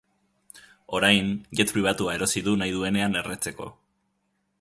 [0.99, 1.27] Orain,
[1.59, 3.69] jet pribatua erosi du nahi duenean erretzeko.